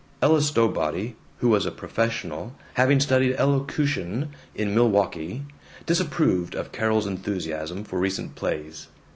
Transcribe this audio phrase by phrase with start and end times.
[0.19, 5.43] Ella Stowbody, who was a professional, having studied elocution in Milwaukee,
[5.85, 8.87] disapproved of Carol's enthusiasm for recent plays.